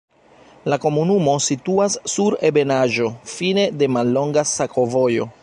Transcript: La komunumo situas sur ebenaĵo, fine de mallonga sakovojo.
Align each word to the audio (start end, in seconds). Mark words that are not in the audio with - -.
La 0.71 0.77
komunumo 0.85 1.35
situas 1.47 1.99
sur 2.15 2.37
ebenaĵo, 2.49 3.11
fine 3.35 3.69
de 3.83 3.93
mallonga 3.99 4.47
sakovojo. 4.57 5.31